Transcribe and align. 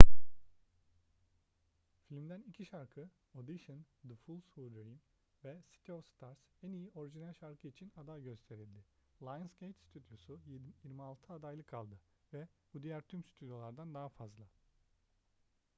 filmden 2.09 2.41
iki 2.47 2.65
şarkı 2.65 3.09
audition 3.33 3.85
the 4.07 4.15
fools 4.15 4.45
who 4.45 4.61
dream 4.75 4.95
ve 5.43 5.63
city 5.71 5.91
of 5.91 6.05
stars 6.05 6.37
en 6.63 6.71
iyi 6.71 6.89
orijinal 6.93 7.33
şarkı 7.33 7.67
için 7.67 7.91
aday 7.95 8.23
gösterildi. 8.23 8.85
lionsgate 9.21 9.73
stüdyosu 9.89 10.39
26 10.83 11.33
adaylık 11.33 11.73
aldı- 11.73 11.99
ve 12.33 12.47
bu 12.73 12.83
diğer 12.83 13.01
tüm 13.01 13.23
stüdyolardan 13.23 13.93
daha 13.93 14.09
fazla 14.09 14.43